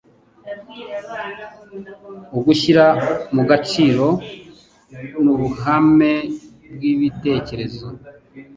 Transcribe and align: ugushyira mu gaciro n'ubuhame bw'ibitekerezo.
ugushyira 2.37 2.85
mu 3.35 3.41
gaciro 3.49 4.07
n'ubuhame 5.23 6.13
bw'ibitekerezo. 6.73 7.85